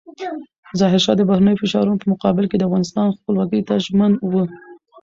ظاهرشاه 0.79 1.15
د 1.17 1.21
بهرنیو 1.29 1.61
فشارونو 1.61 2.01
په 2.01 2.07
مقابل 2.13 2.45
کې 2.47 2.57
د 2.57 2.63
افغانستان 2.67 3.07
خپلواکۍ 3.17 3.61
ته 3.67 3.73
ژمن 3.85 4.11
و. 4.31 4.33